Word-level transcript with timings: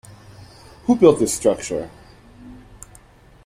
Who 0.85 0.95
built 0.95 1.19
this 1.19 1.31
structure? 1.31 1.91